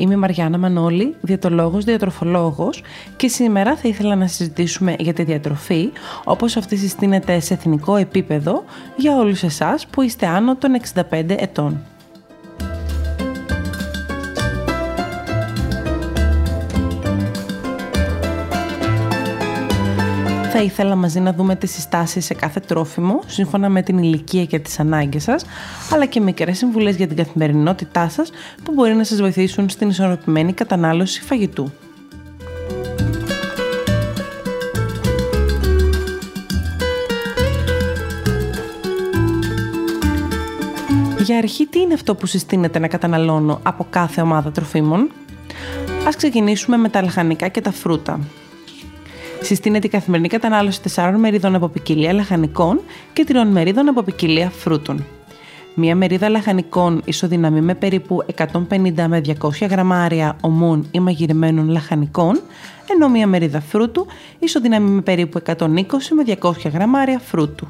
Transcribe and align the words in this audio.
Είμαι 0.00 0.14
η 0.14 0.16
Μαριάννα 0.16 0.58
Μανώλη, 0.58 1.14
διατολόγος, 1.20 1.84
διατροφολόγος 1.84 2.82
και 3.16 3.28
σήμερα 3.28 3.76
θα 3.76 3.88
ήθελα 3.88 4.14
να 4.14 4.26
συζητήσουμε 4.26 4.96
για 4.98 5.12
τη 5.12 5.22
διατροφή 5.22 5.90
όπως 6.24 6.56
αυτή 6.56 6.76
συστήνεται 6.76 7.40
σε 7.40 7.54
εθνικό 7.54 7.96
επίπεδο 7.96 8.64
για 8.96 9.16
όλους 9.16 9.42
εσάς 9.42 9.86
που 9.86 10.02
είστε 10.02 10.26
άνω 10.26 10.56
των 10.56 10.70
65 10.94 11.02
ετών. 11.28 11.89
Θα 20.52 20.62
ήθελα 20.62 20.94
μαζί 20.94 21.20
να 21.20 21.32
δούμε 21.32 21.56
τις 21.56 21.70
συστάσεις 21.70 22.24
σε 22.24 22.34
κάθε 22.34 22.60
τρόφιμο, 22.60 23.20
σύμφωνα 23.26 23.68
με 23.68 23.82
την 23.82 23.98
ηλικία 23.98 24.44
και 24.44 24.58
τις 24.58 24.80
ανάγκες 24.80 25.22
σας, 25.22 25.44
αλλά 25.92 26.06
και 26.06 26.20
μικρές 26.20 26.58
συμβουλές 26.58 26.96
για 26.96 27.06
την 27.06 27.16
καθημερινότητά 27.16 28.08
σας 28.08 28.30
που 28.62 28.72
μπορεί 28.72 28.94
να 28.94 29.04
σας 29.04 29.20
βοηθήσουν 29.20 29.68
στην 29.68 29.88
ισορροπημένη 29.88 30.52
κατανάλωση 30.52 31.22
φαγητού. 31.22 31.72
Για 41.24 41.38
αρχή, 41.38 41.66
τι 41.66 41.80
είναι 41.80 41.94
αυτό 41.94 42.14
που 42.14 42.26
συστήνεται 42.26 42.78
να 42.78 42.88
καταναλώνω 42.88 43.60
από 43.62 43.86
κάθε 43.90 44.20
ομάδα 44.20 44.50
τροφίμων; 44.50 45.10
Ας 46.06 46.16
ξεκινήσουμε 46.16 46.76
με 46.76 46.88
τα 46.88 47.02
λαχανικά 47.02 47.48
και 47.48 47.60
τα 47.60 47.72
φρούτα 47.72 48.20
συστήνεται 49.40 49.86
η 49.86 49.90
καθημερινή 49.90 50.28
κατανάλωση 50.28 50.80
4 50.94 51.14
μερίδων 51.16 51.54
από 51.54 51.68
ποικιλία 51.68 52.12
λαχανικών 52.12 52.80
και 53.12 53.26
3 53.28 53.34
μερίδων 53.50 53.88
από 53.88 54.02
ποικιλία 54.02 54.50
φρούτων. 54.50 55.04
Μία 55.74 55.96
μερίδα 55.96 56.28
λαχανικών 56.28 57.02
ισοδυναμεί 57.04 57.60
με 57.60 57.74
περίπου 57.74 58.24
150 58.36 58.52
με 59.08 59.20
200 59.40 59.68
γραμμάρια 59.70 60.36
ομών 60.40 60.88
ή 60.90 61.00
μαγειρεμένων 61.00 61.68
λαχανικών, 61.68 62.40
ενώ 62.90 63.08
μία 63.08 63.26
μερίδα 63.26 63.60
φρούτου 63.60 64.06
ισοδυναμεί 64.38 64.90
με 64.90 65.00
περίπου 65.00 65.42
120 65.46 65.56
με 66.10 66.36
200 66.40 66.52
γραμμάρια 66.72 67.18
φρούτου. 67.18 67.66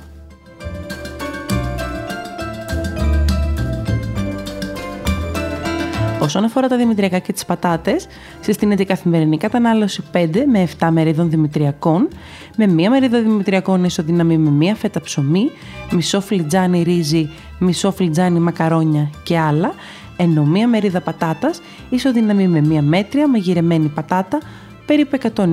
Όσον 6.31 6.45
αφορά 6.45 6.69
τα 6.69 6.77
δημητριακά 6.77 7.19
και 7.19 7.33
τις 7.33 7.45
πατάτες, 7.45 8.07
συστήνεται 8.41 8.83
η 8.83 8.87
καθημερινή 8.87 9.37
κατανάλωση 9.37 10.03
5 10.13 10.27
με 10.47 10.69
7 10.81 10.89
μερίδων 10.91 11.31
δημητριακών, 11.31 12.09
με 12.57 12.67
μία 12.67 12.91
μερίδα 12.91 13.21
δημητριακών 13.21 13.85
ισοδυναμή 13.85 14.39
με 14.39 14.51
μία 14.51 14.75
φέτα 14.75 15.01
ψωμί, 15.01 15.51
μισό 15.91 16.21
φλιτζάνι 16.21 16.83
ρύζι, 16.83 17.31
μισό 17.59 17.93
φλιτζάνι 17.93 18.41
μακαρόνια 18.41 19.11
και 19.23 19.39
άλλα, 19.39 19.73
ενώ 20.17 20.45
μία 20.45 20.69
μερίδα 20.69 21.01
πατάτας 21.01 21.61
ισοδυναμή 21.89 22.49
με 22.49 22.61
μία 22.61 22.83
μέτρια 22.83 23.29
μαγειρεμένη 23.29 23.89
πατάτα, 23.89 24.39
περίπου 24.87 25.19
120 25.35 25.47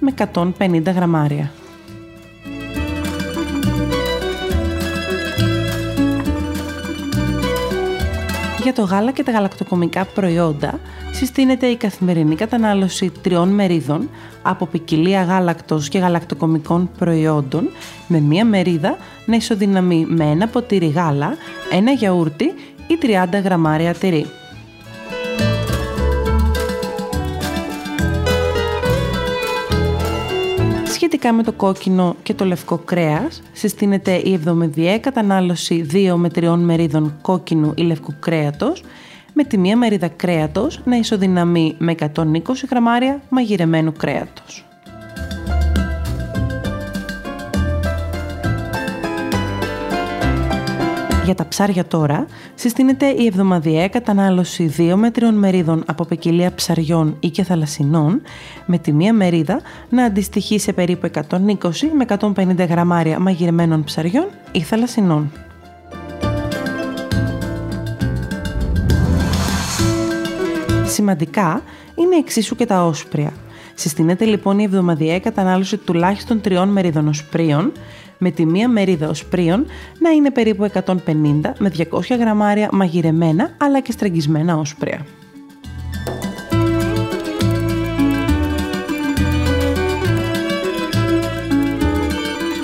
με 0.00 0.14
150 0.34 0.92
γραμμάρια. 0.94 1.50
Για 8.62 8.72
το 8.72 8.82
γάλα 8.82 9.10
και 9.10 9.22
τα 9.22 9.32
γαλακτοκομικά 9.32 10.04
προϊόντα 10.04 10.80
συστήνεται 11.12 11.66
η 11.66 11.76
καθημερινή 11.76 12.34
κατανάλωση 12.34 13.12
τριών 13.22 13.48
μερίδων 13.48 14.08
από 14.42 14.66
ποικιλία 14.66 15.22
γάλακτος 15.22 15.88
και 15.88 15.98
γαλακτοκομικών 15.98 16.90
προϊόντων 16.98 17.68
με 18.06 18.20
μία 18.20 18.44
μερίδα 18.44 18.96
να 19.26 19.36
ισοδυναμεί 19.36 20.06
με 20.08 20.24
ένα 20.24 20.48
ποτήρι 20.48 20.86
γάλα, 20.86 21.36
ένα 21.72 21.90
γιαούρτι 21.90 22.44
ή 22.86 22.98
30 23.02 23.42
γραμμάρια 23.44 23.94
τυρί. 23.94 24.26
Σχετικά 31.22 31.42
με 31.42 31.50
το 31.50 31.58
κόκκινο 31.58 32.16
και 32.22 32.34
το 32.34 32.44
λευκό 32.44 32.78
κρέας, 32.78 33.42
συστήνεται 33.52 34.12
η 34.24 34.32
εβδομηδιαία 34.32 34.98
κατανάλωση 34.98 35.86
2 35.92 36.14
με 36.16 36.28
3 36.34 36.54
μερίδων 36.56 37.18
κόκκινου 37.22 37.72
ή 37.76 37.82
λευκού 37.82 38.14
κρέατος, 38.20 38.84
με 39.32 39.44
τη 39.44 39.58
μία 39.58 39.76
μερίδα 39.76 40.08
κρέατος 40.08 40.80
να 40.84 40.96
ισοδυναμεί 40.96 41.74
με 41.78 41.94
120 42.14 42.64
γραμμάρια 42.70 43.20
μαγειρεμένου 43.28 43.92
κρέατος. 43.92 44.66
Για 51.24 51.34
τα 51.34 51.48
ψάρια 51.48 51.84
τώρα, 51.84 52.26
συστήνεται 52.54 53.06
η 53.06 53.26
εβδομαδιαία 53.26 53.88
κατανάλωση 53.88 54.74
2 54.78 54.94
μέτριων 54.94 55.34
μερίδων 55.34 55.82
από 55.86 56.04
ποικιλία 56.04 56.54
ψαριών 56.54 57.16
ή 57.20 57.28
και 57.28 57.42
θαλασσινών, 57.42 58.22
με 58.66 58.78
τη 58.78 58.92
μία 58.92 59.12
μερίδα 59.12 59.60
να 59.88 60.04
αντιστοιχεί 60.04 60.58
σε 60.58 60.72
περίπου 60.72 61.10
120 61.30 61.38
με 61.96 62.04
150 62.08 62.68
γραμμάρια 62.68 63.18
μαγειρεμένων 63.18 63.84
ψαριών 63.84 64.26
ή 64.52 64.60
θαλασσινών. 64.60 65.32
Σημαντικά 70.86 71.62
είναι 71.94 72.16
εξίσου 72.16 72.56
και 72.56 72.66
τα 72.66 72.84
όσπρια. 72.84 73.32
Συστήνεται 73.74 74.24
λοιπόν 74.24 74.58
η 74.58 74.62
εβδομαδιαία 74.62 75.20
κατανάλωση 75.20 75.76
τουλάχιστον 75.76 76.40
τριών 76.40 76.68
μερίδων 76.68 77.08
οσπρίων, 77.08 77.72
με 78.22 78.30
τη 78.30 78.46
μία 78.46 78.68
μερίδα 78.68 79.08
οσπρίων 79.08 79.66
να 79.98 80.10
είναι 80.10 80.30
περίπου 80.30 80.70
150 80.84 80.94
με 81.58 81.72
200 81.76 81.84
γραμμάρια 82.18 82.68
μαγειρεμένα 82.72 83.50
αλλά 83.56 83.80
και 83.80 83.92
στραγγισμένα 83.92 84.56
όσπρια. 84.56 85.06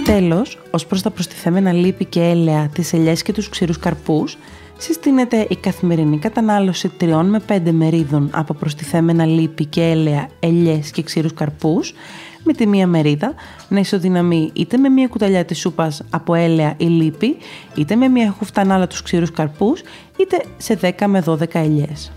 Τέλος, 0.05 0.59
ως 0.71 0.87
προς 0.87 1.03
τα 1.03 1.11
προστιθέμενα 1.11 1.73
λίπη 1.73 2.05
και 2.05 2.21
έλαια, 2.21 2.69
τις 2.75 2.93
ελιές 2.93 3.23
και 3.23 3.33
τους 3.33 3.49
ξηρούς 3.49 3.79
καρπούς, 3.79 4.39
συστήνεται 4.79 5.47
η 5.51 5.57
καθημερινή 5.57 6.19
κατανάλωση 6.19 6.91
3 7.01 7.23
με 7.25 7.41
5 7.49 7.71
μερίδων 7.71 8.31
από 8.33 8.55
προστιθέμενα 8.55 9.25
λίπη 9.25 9.65
και 9.65 9.83
έλαια, 9.83 10.29
ελιές 10.41 10.91
και 10.91 11.03
ξηρούς 11.03 11.35
καρπούς, 11.35 11.95
με 12.49 12.55
τη 12.55 12.67
μία 12.67 12.87
μερίδα 12.87 13.35
να 13.69 13.81
ισοδυναμεί 13.81 14.51
είτε 14.53 14.77
με 14.77 14.89
μία 14.89 15.09
κουταλιά 15.09 15.45
της 15.45 15.59
σούπας 15.59 16.03
από 16.11 16.35
έλαια 16.35 16.75
ή 16.77 16.85
λίπη, 16.85 17.37
είτε 17.75 17.97
με 17.97 18.09
μία 18.09 18.35
χουφτανάλα 18.39 18.87
τους 18.87 19.03
ξηρούς 19.03 19.31
καρπούς, 19.31 19.83
είτε 20.17 20.45
σε 20.57 20.79
10 20.83 21.07
με 21.07 21.23
12 21.27 21.55
ελιές. 21.59 22.13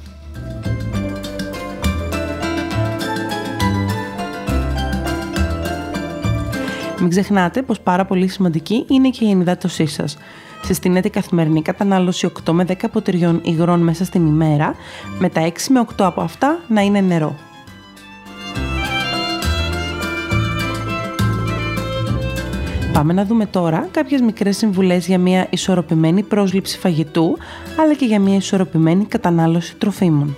Μην 7.00 7.09
ξεχνάτε 7.09 7.62
πως 7.62 7.80
πάρα 7.80 8.06
πολύ 8.06 8.28
σημαντική 8.28 8.86
είναι 8.88 9.09
και 9.09 9.25
η 9.25 9.30
ενυδάτωσή 9.30 9.86
σας. 9.86 10.18
Συστήνεται 10.63 11.08
η 11.08 11.12
καθημερινή 11.12 11.62
κατανάλωση 11.62 12.31
8 12.46 12.52
με 12.52 12.66
10 12.68 12.74
ποτηριών 12.92 13.42
υγρών 13.44 13.80
μέσα 13.80 14.06
στην 14.06 14.25
ημέρα, 14.25 14.75
με 15.19 15.30
τα 15.30 15.42
6 15.42 15.50
με 15.69 15.80
8 15.80 16.06
από 16.06 16.22
αυτά 16.22 16.59
να 16.68 16.81
είναι 16.81 17.02
νερό. 17.02 17.50
Πάμε 22.94 23.14
να 23.14 23.26
δούμε 23.26 23.46
τώρα 23.46 23.88
κάποιες 23.92 24.22
μικρές 24.22 24.58
συμβουλές 24.58 25.08
για 25.08 25.18
μια 25.18 25.48
ισορροπημένη 25.50 26.24
πρόσληψη 26.24 26.78
φαγητού, 26.78 27.38
αλλά 27.80 27.94
και 27.94 28.06
για 28.06 28.20
μια 28.20 28.36
ισορροπημένη 28.36 29.06
κατανάλωση 29.06 29.76
τροφίμων. 29.76 30.38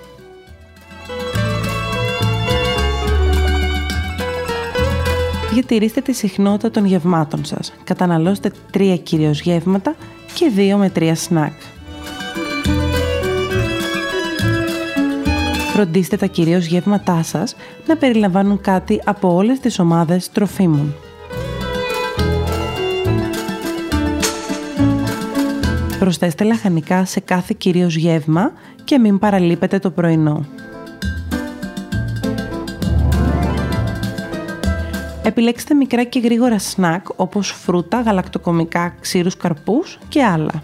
Διατηρήστε 5.53 6.01
τη 6.01 6.13
συχνότητα 6.13 6.71
των 6.71 6.85
γευμάτων 6.85 7.45
σας. 7.45 7.73
Καταναλώστε 7.83 8.51
3 8.73 8.97
κυρίως 9.03 9.41
γεύματα 9.41 9.95
και 10.33 10.51
2 10.55 10.75
με 10.77 10.91
3 10.95 11.11
σνακ. 11.15 11.53
Φροντίστε 15.73 16.17
τα 16.17 16.25
κυρίως 16.25 16.65
γεύματά 16.65 17.23
σας 17.23 17.55
να 17.87 17.97
περιλαμβάνουν 17.97 18.61
κάτι 18.61 19.01
από 19.05 19.35
όλες 19.35 19.59
τις 19.59 19.79
ομάδες 19.79 20.31
τροφίμων. 20.31 20.95
Προσθέστε 26.03 26.43
λαχανικά 26.43 27.05
σε 27.05 27.19
κάθε 27.19 27.55
κυρίως 27.57 27.95
γεύμα 27.95 28.51
και 28.83 28.99
μην 28.99 29.19
παραλείπετε 29.19 29.79
το 29.79 29.91
πρωινό. 29.91 30.45
Επιλέξτε 35.23 35.73
μικρά 35.73 36.03
και 36.03 36.19
γρήγορα 36.19 36.59
σνακ 36.59 37.05
όπως 37.15 37.51
φρούτα, 37.51 38.01
γαλακτοκομικά, 38.01 38.95
ξύρους 38.99 39.37
καρπούς 39.37 39.99
και 40.07 40.23
άλλα. 40.23 40.63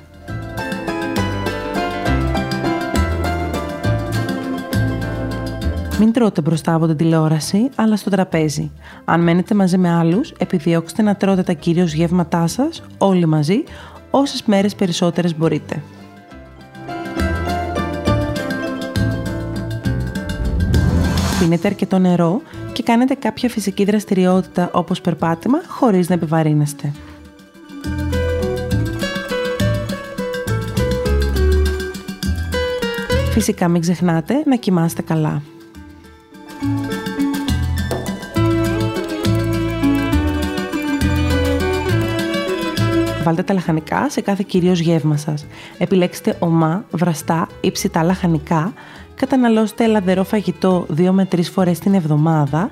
Μην 6.00 6.14
τρώτε 6.14 6.42
μπροστά 6.42 6.74
από 6.74 6.88
την 6.88 6.96
τηλεόραση, 6.96 7.70
αλλά 7.76 7.96
στο 7.96 8.10
τραπέζι. 8.10 8.72
Αν 9.06 9.22
μένετε 9.22 9.56
μαζί 9.56 9.78
με 9.78 9.92
άλλους, 9.92 10.32
επιδιώξτε 10.38 11.02
να 11.02 11.16
τρώτε 11.16 11.44
τα 11.44 11.54
κυρίως 11.54 11.94
γεύματά 11.94 12.48
σας, 12.48 12.84
όλοι 12.98 13.26
μαζί, 13.26 13.64
όσες 14.12 14.44
μέρες 14.44 14.76
περισσότερες 14.76 15.38
μπορείτε. 15.38 15.84
Πίνετε 21.40 21.68
αρκετό 21.68 21.98
νερό 21.98 22.42
και 22.74 22.84
κάνετε 22.84 23.14
κάποια 23.14 23.50
φυσική 23.50 23.84
δραστηριότητα 23.84 24.70
όπως 24.74 25.02
περπάτημα 25.02 25.58
χωρίς 25.68 26.10
να 26.10 26.16
επιβαρύνεστε. 26.16 26.92
Φυσικά 33.32 33.68
μην 33.68 33.82
ξεχνάτε 33.82 34.44
να 34.46 34.56
κοιμάστε 34.56 35.02
καλά. 35.02 35.42
Βάλτε 43.30 43.44
τα 43.44 43.54
λαχανικά 43.54 44.10
σε 44.10 44.22
κάθε 44.22 44.44
κυρίως 44.48 44.80
γεύμα 44.80 45.18
σας. 45.18 45.46
Επιλέξτε 45.78 46.36
ομά, 46.40 46.86
βραστά 46.92 47.48
ή 47.62 47.72
ψητά 47.72 48.04
λαχανικά. 48.04 48.74
Καταναλώστε 49.16 49.88
λαδερό 49.88 50.24
φαγητό 50.24 50.86
2 50.98 51.10
με 51.12 51.28
3 51.32 51.42
φορές 51.52 51.80
την 51.80 51.94
εβδομάδα. 51.94 52.72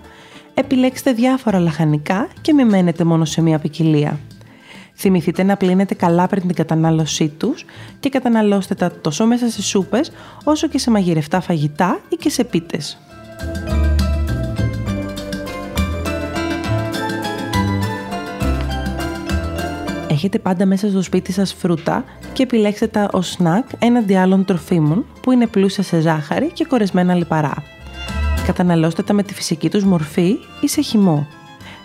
Επιλέξτε 0.54 1.12
διάφορα 1.12 1.60
λαχανικά 1.60 2.28
και 2.42 2.54
μην 2.54 2.68
μένετε 2.68 3.04
μόνο 3.04 3.26
σε 3.26 3.42
μία 3.42 3.60
ποικιλία. 3.60 4.20
Θυμηθείτε 4.96 5.44
να 5.44 5.58
πλύνετε 5.58 5.94
καλά 5.94 6.28
πριν 6.28 6.42
την 6.42 6.56
κατανάλωσή 6.56 7.28
τους 7.28 7.66
και 8.00 8.10
καταναλώστε 8.10 8.76
τα 8.76 8.92
τόσο 8.92 9.26
μέσα 9.26 9.50
σε 9.50 9.62
σούπες 9.62 10.12
όσο 10.44 10.68
και 10.68 10.78
σε 10.78 10.92
μαγειρευτά 10.92 11.42
φαγητά 11.42 12.00
ή 12.10 12.16
και 12.16 12.30
σε 12.30 12.44
πίτες. 12.44 12.98
Έχετε 20.18 20.40
πάντα 20.40 20.66
μέσα 20.66 20.90
στο 20.90 21.02
σπίτι 21.02 21.32
σας 21.32 21.54
φρούτα 21.54 22.04
και 22.34 22.44
επιλέξτε 22.44 22.88
τα 22.88 23.10
ως 23.12 23.28
σνακ 23.28 23.66
έναντι 23.80 24.16
άλλων 24.16 24.46
τροφίμων 24.46 25.06
που 25.22 25.32
είναι 25.32 25.48
πλούσια 25.48 25.84
σε 25.84 26.00
ζάχαρη 26.00 26.52
και 26.54 26.66
κορεσμένα 26.66 27.14
λιπαρά. 27.14 27.64
Καταναλώστε 28.46 29.04
τα 29.04 29.14
με 29.14 29.24
τη 29.24 29.34
φυσική 29.34 29.70
τους 29.70 29.84
μορφή 29.84 30.36
ή 30.62 30.68
σε 30.68 30.82
χυμό. 30.82 31.28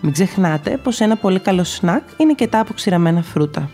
Μην 0.01 0.13
ξεχνάτε 0.13 0.77
πως 0.83 1.01
ένα 1.01 1.17
πολύ 1.17 1.39
καλό 1.39 1.65
σνακ 1.65 2.03
είναι 2.17 2.33
και 2.33 2.47
τα 2.47 2.61
αποξηραμένα 2.61 3.23
φρούτα. 3.23 3.71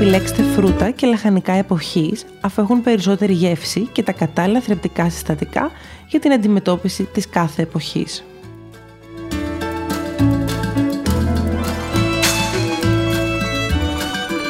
Επιλέξτε 0.00 0.42
φρούτα 0.42 0.90
και 0.90 1.06
λαχανικά 1.06 1.52
εποχής 1.52 2.24
αφού 2.40 2.62
έχουν 2.62 2.82
περισσότερη 2.82 3.32
γεύση 3.32 3.88
και 3.92 4.02
τα 4.02 4.12
κατάλληλα 4.12 4.60
θρεπτικά 4.60 5.10
συστατικά 5.10 5.70
για 6.08 6.20
την 6.20 6.32
αντιμετώπιση 6.32 7.04
της 7.04 7.28
κάθε 7.28 7.62
εποχής. 7.62 8.24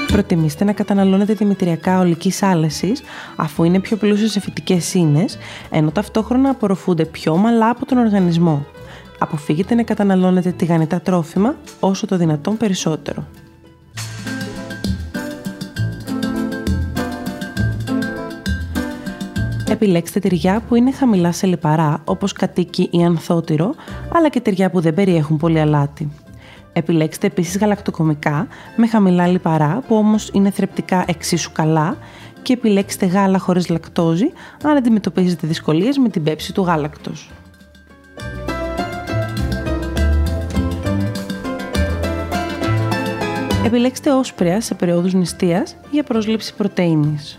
Προτιμήστε 0.06 0.64
να 0.64 0.72
καταναλώνετε 0.72 1.32
δημητριακά 1.32 1.98
ολικής 1.98 2.42
άλεσης 2.42 3.02
αφού 3.36 3.64
είναι 3.64 3.80
πιο 3.80 3.96
πλούσιο 3.96 4.28
σε 4.28 4.40
φυτικές 4.40 4.94
ίνες, 4.94 5.38
ενώ 5.70 5.90
ταυτόχρονα 5.90 6.50
απορροφούνται 6.50 7.04
πιο 7.04 7.32
ομαλά 7.32 7.68
από 7.68 7.86
τον 7.86 7.98
οργανισμό. 7.98 8.66
Αποφύγετε 9.18 9.74
να 9.74 9.82
καταναλώνετε 9.82 10.50
τηγανιτά 10.50 11.00
τρόφιμα 11.00 11.54
όσο 11.80 12.06
το 12.06 12.16
δυνατόν 12.16 12.56
περισσότερο. 12.56 13.26
Επιλέξτε 19.82 20.20
τυριά 20.20 20.62
που 20.68 20.74
είναι 20.74 20.92
χαμηλά 20.92 21.32
σε 21.32 21.46
λιπαρά, 21.46 22.02
όπως 22.04 22.32
κατοίκι 22.32 22.88
ή 22.92 23.04
ανθότυρο, 23.04 23.74
αλλά 24.14 24.28
και 24.28 24.40
τυριά 24.40 24.70
που 24.70 24.80
δεν 24.80 24.94
περιέχουν 24.94 25.36
πολύ 25.36 25.60
αλάτι. 25.60 26.10
Επιλέξτε 26.72 27.26
επίσης 27.26 27.58
γαλακτοκομικά 27.58 28.46
με 28.76 28.86
χαμηλά 28.86 29.26
λιπαρά 29.26 29.82
που 29.88 29.96
όμως 29.96 30.30
είναι 30.32 30.50
θρεπτικά 30.50 31.04
εξίσου 31.06 31.52
καλά 31.52 31.96
και 32.42 32.52
επιλέξτε 32.52 33.06
γάλα 33.06 33.38
χωρίς 33.38 33.68
λακτόζη 33.68 34.32
αν 34.64 34.76
αντιμετωπίζετε 34.76 35.46
δυσκολίες 35.46 35.98
με 35.98 36.08
την 36.08 36.22
πέψη 36.22 36.52
του 36.52 36.62
γάλακτος. 36.62 37.30
Επιλέξτε 43.64 44.12
όσπρια 44.12 44.60
σε 44.60 44.74
περίοδους 44.74 45.12
νηστείας 45.12 45.76
για 45.90 46.02
πρόσληψη 46.02 46.54
πρωτεΐνης. 46.54 47.38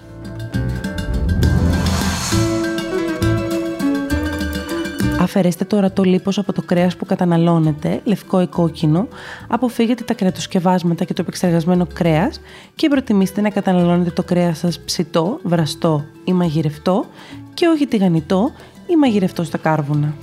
Αφαιρέστε 5.33 5.65
τώρα 5.65 5.91
το 5.91 6.03
λίπος 6.03 6.37
από 6.37 6.53
το 6.53 6.61
κρέας 6.61 6.95
που 6.95 7.05
καταναλώνετε, 7.05 8.01
λευκό 8.03 8.41
ή 8.41 8.47
κόκκινο, 8.47 9.07
αποφύγετε 9.47 10.03
τα 10.03 10.13
κρεατοσκευάσματα 10.13 11.03
και 11.03 11.13
το 11.13 11.21
επεξεργασμένο 11.21 11.87
κρέας 11.93 12.41
και 12.75 12.87
προτιμήστε 12.87 13.41
να 13.41 13.49
καταναλώνετε 13.49 14.09
το 14.09 14.23
κρέας 14.23 14.57
σας 14.57 14.79
ψητό, 14.79 15.39
βραστό 15.43 16.05
ή 16.23 16.33
μαγειρευτό 16.33 17.05
και 17.53 17.67
όχι 17.67 17.87
τηγανιτό 17.87 18.51
ή 18.87 18.95
μαγειρευτό 18.95 19.43
στα 19.43 19.57
κάρβουνα. 19.57 20.13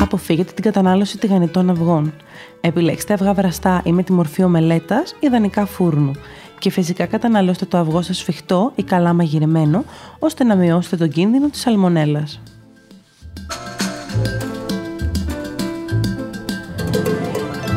Αποφύγετε 0.00 0.52
την 0.52 0.64
κατανάλωση 0.64 1.18
τηγανιτών 1.18 1.70
αυγών. 1.70 2.12
Επιλέξτε 2.60 3.12
αυγά 3.12 3.32
βραστά 3.32 3.80
ή 3.84 3.92
με 3.92 4.02
τη 4.02 4.12
μορφή 4.12 4.42
ομελέτας, 4.42 5.14
ιδανικά 5.20 5.66
φούρνου 5.66 6.12
και 6.66 6.72
φυσικά 6.72 7.06
καταναλώστε 7.06 7.64
το 7.64 7.78
αυγό 7.78 8.02
σας 8.02 8.16
σφιχτό 8.16 8.72
ή 8.74 8.82
καλά 8.82 9.12
μαγειρεμένο, 9.12 9.84
ώστε 10.18 10.44
να 10.44 10.56
μειώσετε 10.56 10.96
τον 10.96 11.08
κίνδυνο 11.08 11.48
της 11.48 11.60
σαλμονέλας. 11.60 12.40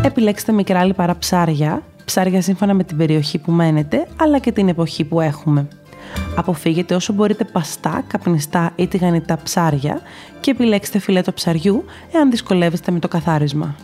Επιλέξτε 0.04 0.52
μικρά 0.52 0.86
λιπαρά 0.86 1.18
ψάρια, 1.18 1.84
ψάρια 2.06 2.42
σύμφωνα 2.42 2.74
με 2.74 2.84
την 2.84 2.98
περιοχή 2.98 3.38
που 3.38 3.52
μένετε, 3.52 4.08
αλλά 4.16 4.40
και 4.40 4.52
την 4.52 4.68
εποχή 4.70 5.04
που 5.04 5.22
έχουμε. 5.22 5.68
Αποφύγετε 6.36 6.96
όσο 6.96 7.14
μπορείτε 7.14 7.44
παστά, 7.44 8.04
καπνιστά 8.08 8.72
ή 8.76 8.88
τηγανιτά 8.88 9.40
ψάρια 9.44 10.02
και 10.40 10.52
επιλέξτε 10.52 11.00
φιλέτο 11.00 11.34
ψαριού 11.34 11.86
εάν 12.12 12.30
δυσκολεύεστε 12.30 12.92
με 12.92 13.00
το 13.00 13.08
καθάρισμα. 13.08 13.76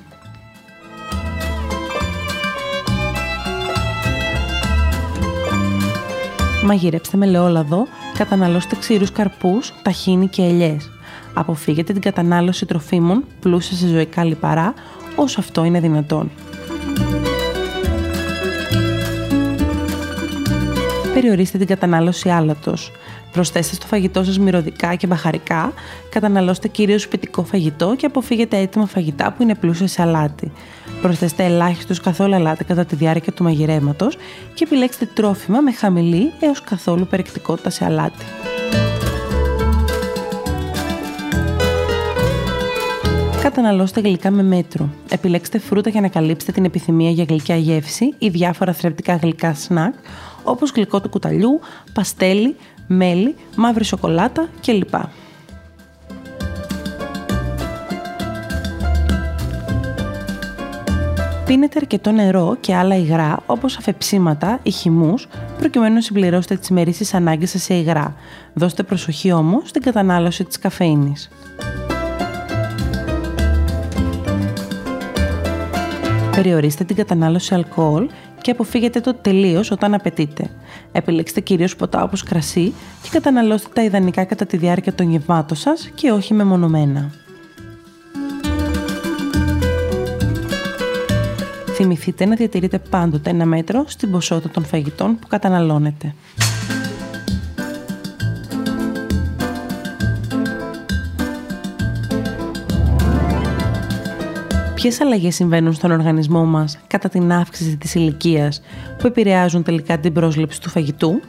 Μαγειρέψτε 6.65 7.17
με 7.17 7.25
ελαιόλαδο, 7.25 7.87
καταναλώστε 8.17 8.75
ξηρούς 8.75 9.11
καρπούς, 9.11 9.73
ταχίνι 9.81 10.27
και 10.27 10.41
ελιές. 10.41 10.89
Αποφύγετε 11.33 11.93
την 11.93 12.01
κατανάλωση 12.01 12.65
τροφίμων 12.65 13.23
πλούσια 13.39 13.77
σε 13.77 13.87
ζωικά 13.87 14.23
λιπαρά 14.23 14.73
όσο 15.15 15.39
αυτό 15.39 15.63
είναι 15.63 15.79
δυνατόν. 15.79 16.31
Περιορίστε 21.13 21.57
την 21.57 21.67
κατανάλωση 21.67 22.29
άλατος. 22.29 22.91
Προσθέστε 23.35 23.75
στο 23.75 23.87
φαγητό 23.87 24.23
σας 24.23 24.39
μυρωδικά 24.39 24.95
και 24.95 25.07
μπαχαρικά, 25.07 25.73
καταναλώστε 26.09 26.67
κυρίως 26.67 27.01
σπιτικό 27.01 27.43
φαγητό 27.43 27.95
και 27.97 28.05
αποφύγετε 28.05 28.57
έτοιμα 28.57 28.85
φαγητά 28.85 29.31
που 29.31 29.43
είναι 29.43 29.55
πλούσια 29.55 29.87
σε 29.87 30.01
αλάτι. 30.01 30.51
Προσθέστε 31.01 31.43
ελάχιστος 31.43 31.99
καθόλου 31.99 32.35
αλάτι 32.35 32.63
κατά 32.63 32.85
τη 32.85 32.95
διάρκεια 32.95 33.31
του 33.31 33.43
μαγειρέματος 33.43 34.17
και 34.53 34.63
επιλέξτε 34.63 35.05
τρόφιμα 35.13 35.61
με 35.61 35.71
χαμηλή 35.71 36.31
έως 36.39 36.61
καθόλου 36.61 37.07
περιεκτικότητα 37.07 37.69
σε 37.69 37.85
αλάτι. 37.85 38.25
Καταναλώστε 43.41 44.01
γλυκά 44.01 44.31
με 44.31 44.43
μέτρο. 44.43 44.89
Επιλέξτε 45.09 45.59
φρούτα 45.59 45.89
για 45.89 46.01
να 46.01 46.07
καλύψετε 46.07 46.51
την 46.51 46.65
επιθυμία 46.65 47.09
για 47.09 47.25
γλυκιά 47.29 47.55
γεύση 47.55 48.13
ή 48.17 48.29
διάφορα 48.29 48.73
θρεπτικά 48.73 49.15
γλυκά 49.15 49.53
σνακ, 49.53 49.93
όπως 50.43 50.71
γλυκό 50.71 51.01
του 51.01 51.09
κουταλιού, 51.09 51.59
παστέλι, 51.93 52.55
μέλι, 52.87 53.35
μαύρη 53.55 53.83
σοκολάτα 53.83 54.49
κλπ. 54.65 54.93
Πίνετε 61.45 61.79
αρκετό 61.79 62.11
νερό 62.11 62.57
και 62.59 62.75
άλλα 62.75 62.95
υγρά 62.95 63.37
όπως 63.45 63.77
αφεψίματα 63.77 64.59
ή 64.63 64.71
χυμούς 64.71 65.27
προκειμένου 65.57 65.93
να 65.93 66.01
συμπληρώσετε 66.01 66.55
τις 66.55 66.69
μερίσεις 66.69 67.13
ανάγκες 67.13 67.49
σας 67.49 67.61
σε 67.63 67.73
υγρά. 67.73 68.15
Δώστε 68.53 68.83
προσοχή 68.83 69.31
όμως 69.31 69.69
στην 69.69 69.81
κατανάλωση 69.81 70.43
της 70.43 70.59
καφεΐνης. 70.59 71.29
Περιορίστε 76.35 76.83
την 76.83 76.95
κατανάλωση 76.95 77.53
αλκοόλ 77.53 78.09
και 78.45 78.51
αποφύγετε 78.51 78.99
το 78.99 79.13
τελείως 79.13 79.71
όταν 79.71 79.93
απαιτείτε. 79.93 80.49
Επιλέξτε 80.91 81.41
κυρίως 81.41 81.75
ποτά 81.75 82.03
όπως 82.03 82.23
κρασί 82.23 82.73
και 83.01 83.09
καταναλώστε 83.11 83.69
τα 83.73 83.83
ιδανικά 83.83 84.23
κατά 84.23 84.45
τη 84.45 84.57
διάρκεια 84.57 84.93
των 84.93 85.09
γευμάτων 85.09 85.57
σας 85.57 85.91
και 85.95 86.11
όχι 86.11 86.33
μεμονωμένα. 86.33 87.11
Θυμηθείτε 91.73 92.25
να 92.25 92.35
διατηρείτε 92.35 92.79
πάντοτε 92.79 93.29
ένα 93.29 93.45
μέτρο 93.45 93.83
στην 93.87 94.11
ποσότητα 94.11 94.49
των 94.49 94.65
φαγητών 94.65 95.19
που 95.19 95.27
καταναλώνετε. 95.27 96.13
Ποιες 104.75 105.01
αλλαγές 105.01 105.35
συμβαίνουν 105.35 105.73
στον 105.73 105.91
οργανισμό 105.91 106.45
μας 106.45 106.79
κατά 106.87 107.09
την 107.09 107.31
αύξηση 107.31 107.77
της 107.77 107.95
ηλικίας 107.95 108.61
που 108.97 109.07
επηρεάζουν 109.07 109.63
τελικά 109.63 109.99
την 109.99 110.13
πρόσληψη 110.13 110.61
του 110.61 110.69
φαγητού; 110.69 111.21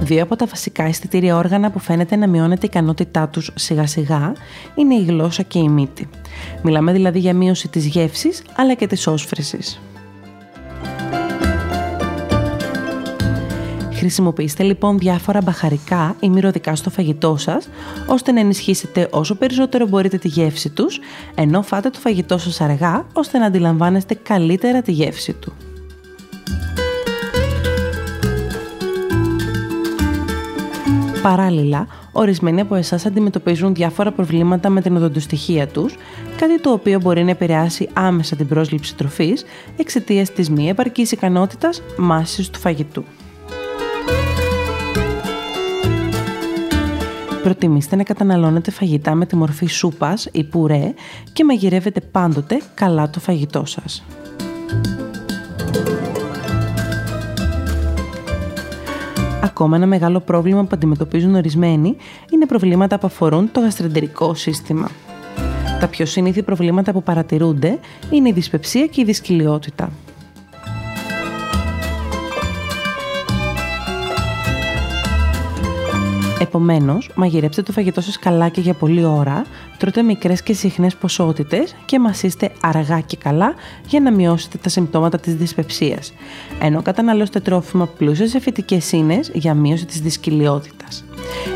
Δύο 0.00 0.22
από 0.22 0.36
τα 0.36 0.46
βασικά 0.46 0.84
αισθητήρια 0.84 1.36
όργανα 1.36 1.70
που 1.70 1.78
φαίνεται 1.78 2.16
να 2.16 2.28
μειώνεται 2.28 2.66
η 2.66 2.68
ικανότητά 2.72 3.28
τους 3.28 3.50
σιγά 3.54 3.86
σιγά 3.86 4.32
είναι 4.74 4.94
η 4.94 5.04
γλώσσα 5.04 5.42
και 5.42 5.58
η 5.58 5.68
μύτη. 5.68 6.08
Μιλάμε 6.62 6.92
δηλαδή 6.92 7.18
για 7.18 7.34
μείωση 7.34 7.68
της 7.68 7.86
γεύσης 7.86 8.42
αλλά 8.56 8.74
και 8.74 8.86
της 8.86 9.06
όσφρησης. 9.06 9.80
Χρησιμοποιήστε 13.98 14.62
λοιπόν 14.62 14.98
διάφορα 14.98 15.40
μπαχαρικά 15.42 16.16
ή 16.20 16.28
μυρωδικά 16.28 16.76
στο 16.76 16.90
φαγητό 16.90 17.36
σας, 17.36 17.68
ώστε 18.06 18.32
να 18.32 18.40
ενισχύσετε 18.40 19.08
όσο 19.10 19.34
περισσότερο 19.34 19.86
μπορείτε 19.86 20.18
τη 20.18 20.28
γεύση 20.28 20.70
τους, 20.70 21.00
ενώ 21.34 21.62
φάτε 21.62 21.90
το 21.90 21.98
φαγητό 21.98 22.38
σας 22.38 22.60
αργά, 22.60 23.06
ώστε 23.12 23.38
να 23.38 23.46
αντιλαμβάνεστε 23.46 24.14
καλύτερα 24.14 24.82
τη 24.82 24.92
γεύση 24.92 25.32
του. 25.32 25.52
Παράλληλα, 31.22 31.86
ορισμένοι 32.12 32.60
από 32.60 32.74
εσάς 32.74 33.06
αντιμετωπίζουν 33.06 33.74
διάφορα 33.74 34.12
προβλήματα 34.12 34.68
με 34.68 34.80
την 34.80 34.96
οδοντοστοιχεία 34.96 35.66
τους, 35.66 35.94
κάτι 36.36 36.60
το 36.60 36.70
οποίο 36.70 37.00
μπορεί 37.00 37.24
να 37.24 37.30
επηρεάσει 37.30 37.88
άμεσα 37.92 38.36
την 38.36 38.46
πρόσληψη 38.46 38.94
τροφής 38.94 39.44
εξαιτίας 39.76 40.32
της 40.32 40.50
μη 40.50 40.68
επαρκής 40.68 41.12
ικανότητας 41.12 41.82
μάσης 41.96 42.50
του 42.50 42.58
φαγητού. 42.58 43.04
Προτιμήστε 47.48 47.96
να 47.96 48.02
καταναλώνετε 48.02 48.70
φαγητά 48.70 49.14
με 49.14 49.26
τη 49.26 49.36
μορφή 49.36 49.66
σούπας 49.66 50.28
ή 50.32 50.44
πουρέ 50.44 50.94
και 51.32 51.44
μαγειρεύετε 51.44 52.00
πάντοτε 52.00 52.60
καλά 52.74 53.10
το 53.10 53.20
φαγητό 53.20 53.64
σας. 53.64 54.04
Ακόμα 59.42 59.76
ένα 59.76 59.86
μεγάλο 59.86 60.20
πρόβλημα 60.20 60.62
που 60.62 60.70
αντιμετωπίζουν 60.72 61.34
ορισμένοι 61.34 61.96
είναι 62.32 62.46
προβλήματα 62.46 62.98
που 62.98 63.06
αφορούν 63.06 63.52
το 63.52 63.60
γαστρεντερικό 63.60 64.34
σύστημα. 64.34 64.88
Τα 65.80 65.88
πιο 65.88 66.06
συνήθη 66.06 66.42
προβλήματα 66.42 66.92
που 66.92 67.02
παρατηρούνται 67.02 67.78
είναι 68.10 68.28
η 68.28 68.32
δυσπεψία 68.32 68.86
και 68.86 69.00
η 69.00 69.04
δυσκυλιότητα. 69.04 69.90
Επομένως, 76.40 77.10
μαγειρέψτε 77.14 77.62
το 77.62 77.72
φαγητό 77.72 78.00
σας 78.00 78.18
καλά 78.18 78.48
και 78.48 78.60
για 78.60 78.74
πολλή 78.74 79.04
ώρα, 79.04 79.44
τρώτε 79.78 80.02
μικρές 80.02 80.42
και 80.42 80.52
συχνές 80.52 80.96
ποσότητες 80.96 81.74
και 81.84 81.98
μασίστε 81.98 82.50
αργά 82.60 83.00
και 83.00 83.16
καλά 83.16 83.54
για 83.86 84.00
να 84.00 84.12
μειώσετε 84.12 84.58
τα 84.62 84.68
συμπτώματα 84.68 85.18
της 85.18 85.34
δυσπεψίας. 85.34 86.12
Ενώ 86.60 86.82
καταναλώστε 86.82 87.40
τρόφιμα 87.40 87.86
πλούσια 87.86 88.28
σε 88.28 88.40
φυτικές 88.40 88.92
ίνε 88.92 89.20
για 89.32 89.54
μείωση 89.54 89.86
της 89.86 90.00
δυσκυλιότητας. 90.00 91.04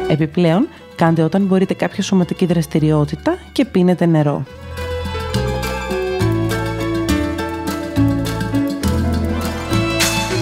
Επιπλέον, 0.09 0.69
κάντε 0.97 1.23
όταν 1.23 1.43
μπορείτε 1.43 1.75
κάποια 1.75 2.03
σωματική 2.03 2.47
δραστηριότητα 2.47 3.39
και 3.53 3.65
πίνετε 3.65 4.07
νερό. 4.07 4.45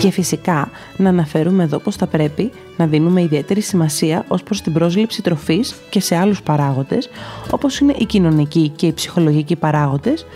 Και 0.00 0.11
φυσικά 0.11 0.71
να 0.97 1.09
αναφέρουμε 1.09 1.62
εδώ 1.62 1.78
πως 1.78 1.97
θα 1.97 2.07
πρέπει 2.07 2.50
να 2.76 2.87
δίνουμε 2.87 3.23
ιδιαίτερη 3.23 3.61
σημασία 3.61 4.25
ως 4.28 4.42
προς 4.42 4.61
την 4.61 4.73
πρόσληψη 4.73 5.23
τροφής 5.23 5.75
και 5.90 6.00
σε 6.00 6.16
άλλους 6.16 6.42
παράγοντες, 6.42 7.09
όπως 7.50 7.78
είναι 7.78 7.95
οι 7.99 8.04
κοινωνικοί 8.04 8.69
και 8.69 8.87
οι 8.87 8.92
ψυχολογικοί 8.92 9.57
παράγοντες, 9.57 10.26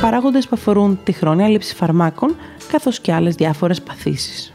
παράγοντες 0.00 0.44
που 0.44 0.54
αφορούν 0.54 0.98
τη 1.04 1.12
χρόνια 1.12 1.48
λήψη 1.48 1.74
φαρμάκων, 1.74 2.36
καθώς 2.72 3.00
και 3.00 3.12
άλλες 3.12 3.34
διάφορες 3.34 3.82
παθήσεις. 3.82 4.52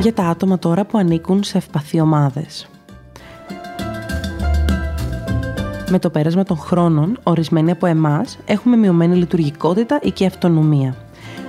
Για 0.00 0.12
τα 0.12 0.24
άτομα 0.24 0.58
τώρα 0.58 0.84
που 0.84 0.98
ανήκουν 0.98 1.44
σε 1.44 1.58
ευπαθή 1.58 2.00
ομάδες. 2.00 2.68
Με 5.96 6.02
το 6.02 6.10
πέρασμα 6.10 6.42
των 6.42 6.56
χρόνων, 6.58 7.18
ορισμένοι 7.22 7.70
από 7.70 7.86
εμάς 7.86 8.38
έχουμε 8.46 8.76
μειωμένη 8.76 9.16
λειτουργικότητα 9.16 9.98
ή 10.02 10.10
και 10.10 10.26
αυτονομία. 10.26 10.94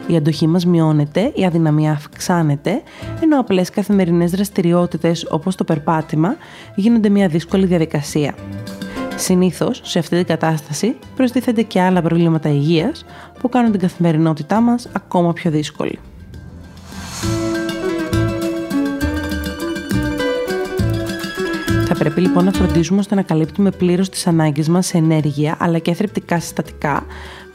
Η 0.08 0.16
αντοχή 0.16 0.48
μας 0.48 0.66
μειώνεται, 0.66 1.32
η 1.36 1.46
αδυναμία 1.46 1.92
αυξάνεται, 1.92 2.82
ενώ 3.24 3.40
απλές 3.40 3.70
καθημερινές 3.70 4.32
δραστηριότητες 4.32 5.28
όπως 5.30 5.56
το 5.56 5.64
περπάτημα 5.64 6.36
γίνονται 6.76 7.10
μια 7.10 7.28
δύσκολη 7.28 7.66
διαδικασία. 7.66 8.36
Συνήθως, 9.16 9.82
σε 9.84 10.00
αυτή 10.00 10.16
την 10.16 10.26
κατάσταση, 10.26 10.96
προστίθενται 11.16 11.62
και 11.62 11.82
άλλα 11.82 12.02
προβλήματα 12.02 12.50
υγείας 12.50 13.06
που 13.40 13.50
κάνουν 13.50 13.72
την 13.72 13.80
καθημερινότητά 13.80 14.62
μας 14.62 14.90
ακόμα 14.94 15.34
πιο 15.34 15.52
δύσκολη. 15.52 16.00
Πρέπει 21.98 22.22
λοιπόν 22.22 22.46
να 22.46 22.52
φροντίζουμε 22.52 23.00
ώστε 23.00 23.16
να 23.16 23.22
καλύπτουμε 23.22 23.72
πλήρως 23.72 24.10
τις 24.10 24.28
ανάγκες 24.28 24.68
μας 24.68 24.86
σε 24.86 24.98
ενέργεια 24.98 25.58
αλλά 25.60 25.80
και 25.80 25.94
θρεπτικά 25.94 26.40
συστατικά, 26.40 27.06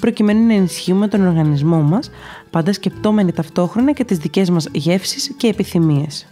προκειμένου 0.01 0.47
να 0.47 0.55
ενισχύουμε 0.55 1.09
τον 1.09 1.27
οργανισμό 1.27 1.81
μας, 1.81 2.11
πάντα 2.51 2.73
σκεπτόμενοι 2.73 3.33
ταυτόχρονα 3.33 3.93
και 3.93 4.05
τις 4.05 4.19
δικές 4.19 4.51
μας 4.51 4.69
γεύσεις 4.73 5.33
και 5.37 5.47
επιθυμίες. 5.47 6.27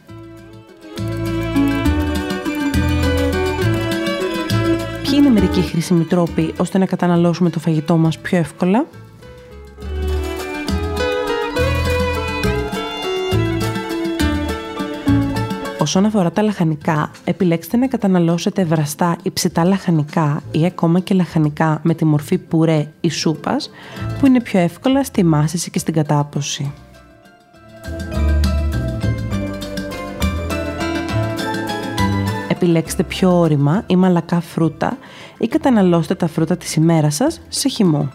Ποιοι 5.02 5.12
είναι 5.14 5.30
μερικοί 5.30 5.60
χρήσιμοι 5.60 6.04
τρόποι 6.04 6.54
ώστε 6.58 6.78
να 6.78 6.86
καταναλώσουμε 6.86 7.50
το 7.50 7.58
φαγητό 7.58 7.96
μας 7.96 8.18
πιο 8.18 8.38
εύκολα; 8.38 8.86
Όσον 15.90 16.04
αφορά 16.04 16.30
τα 16.30 16.42
λαχανικά, 16.42 17.10
επιλέξτε 17.24 17.76
να 17.76 17.86
καταναλώσετε 17.86 18.64
βραστά 18.64 19.16
ή 19.22 19.30
ψητά 19.30 19.64
λαχανικά 19.64 20.42
ή 20.50 20.66
ακόμα 20.66 21.00
και 21.00 21.14
λαχανικά 21.14 21.80
με 21.82 21.94
τη 21.94 22.04
μορφή 22.04 22.38
πουρέ 22.38 22.92
ή 23.00 23.10
σούπας, 23.10 23.70
που 24.18 24.26
είναι 24.26 24.40
πιο 24.40 24.60
εύκολα 24.60 25.04
στη 25.04 25.24
μάσηση 25.24 25.70
και 25.70 25.78
στην 25.78 25.94
κατάποση. 25.94 26.72
Επιλέξτε 32.48 33.02
πιο 33.02 33.38
όρημα 33.38 33.84
ή 33.86 33.96
μαλακά 33.96 34.40
φρούτα 34.40 34.98
ή 35.38 35.48
καταναλώστε 35.48 36.14
τα 36.14 36.26
φρούτα 36.26 36.56
της 36.56 36.74
ημέρας 36.74 37.14
σας 37.14 37.40
σε 37.48 37.68
χυμό. 37.68 38.08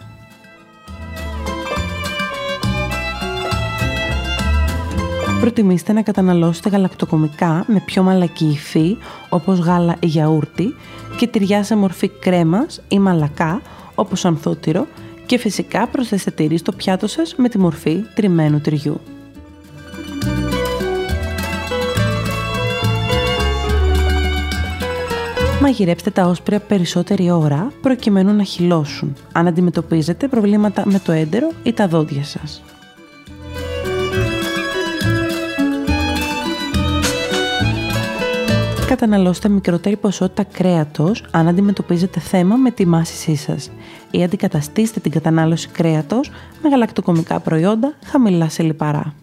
Προτιμήστε 5.40 5.92
να 5.92 6.02
καταναλώσετε 6.02 6.68
γαλακτοκομικά 6.68 7.64
με 7.66 7.82
πιο 7.84 8.02
μαλακή 8.02 8.44
υφή 8.44 8.96
όπως 9.28 9.58
γάλα 9.58 9.96
ή 10.00 10.06
γιαούρτι 10.06 10.74
και 11.16 11.26
τυριά 11.26 11.62
σε 11.62 11.76
μορφή 11.76 12.08
κρέμας 12.08 12.80
ή 12.88 12.98
μαλακά 12.98 13.60
όπως 13.94 14.24
ανθότυρο 14.24 14.86
και 15.26 15.38
φυσικά 15.38 15.86
προσθέστε 15.86 16.30
τυρί 16.30 16.56
στο 16.56 16.72
πιάτο 16.72 17.06
σας 17.06 17.34
με 17.36 17.48
τη 17.48 17.58
μορφή 17.58 18.04
τριμμένου 18.14 18.60
τυριού. 18.60 19.00
Μαγειρέψτε 25.60 26.10
τα 26.10 26.26
όσπρια 26.26 26.60
περισσότερη 26.60 27.30
ώρα 27.30 27.72
προκειμένου 27.80 28.32
να 28.32 28.42
χυλώσουν 28.42 29.16
αν 29.32 29.46
αντιμετωπίζετε 29.46 30.28
προβλήματα 30.28 30.82
με 30.86 30.98
το 30.98 31.12
έντερο 31.12 31.50
ή 31.62 31.72
τα 31.72 31.88
δόντια 31.88 32.24
σας. 32.24 32.62
Καταναλώστε 38.86 39.48
μικρότερη 39.48 39.96
ποσότητα 39.96 40.44
κρέατος 40.44 41.24
αν 41.30 41.48
αντιμετωπίζετε 41.48 42.20
θέμα 42.20 42.56
με 42.56 42.70
τη 42.70 42.86
μάσησή 42.86 43.36
σας 43.36 43.70
ή 44.10 44.22
αντικαταστήστε 44.22 45.00
την 45.00 45.10
κατανάλωση 45.10 45.68
κρέατος 45.68 46.30
με 46.62 46.68
γαλακτοκομικά 46.68 47.40
προϊόντα 47.40 47.94
χαμηλά 48.04 48.48
σε 48.48 48.62
λιπαρά. 48.62 49.14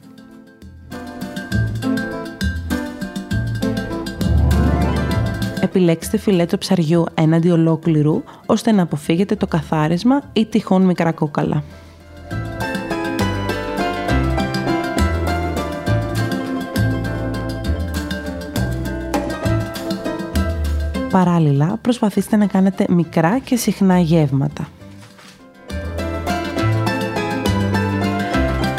επιλέξτε 5.62 6.18
φιλέτο 6.18 6.58
ψαριού 6.58 7.06
έναντι 7.14 7.50
ολόκληρου, 7.50 8.24
ώστε 8.46 8.72
να 8.72 8.82
αποφύγετε 8.82 9.36
το 9.36 9.48
καθάρισμα 9.48 10.22
ή 10.34 10.46
τυχόν 10.46 10.82
μικρά 10.82 11.12
κόκαλα. 11.12 11.64
Παράλληλα, 21.14 21.78
προσπαθήστε 21.82 22.36
να 22.36 22.46
κάνετε 22.46 22.86
μικρά 22.90 23.40
και 23.40 23.56
συχνά 23.56 24.00
γεύματα. 24.00 24.68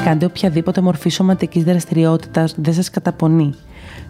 Κάντε 0.04 0.24
οποιαδήποτε 0.24 0.80
μορφή 0.80 1.08
σωματικής 1.08 1.64
δραστηριότητας 1.64 2.54
δεν 2.58 2.74
σας 2.74 2.90
καταπονεί. 2.90 3.54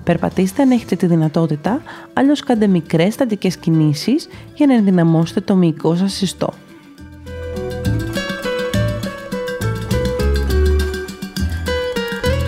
Περπατήστε 0.05 0.63
αν 0.63 0.71
έχετε 0.71 0.97
τη 0.97 1.07
δυνατότητα, 1.07 1.83
αλλιώς 2.13 2.41
κάντε 2.41 2.67
μικρές 2.67 3.15
στατικές 3.15 3.57
κινήσεις 3.57 4.29
για 4.55 4.67
να 4.67 4.75
ενδυναμώσετε 4.75 5.41
το 5.41 5.55
μυϊκό 5.55 5.95
σας 5.95 6.13
συστό. 6.13 6.53